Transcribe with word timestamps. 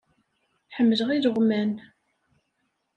Ḥemmleɣ 0.75 1.09
ileɣman. 1.15 1.71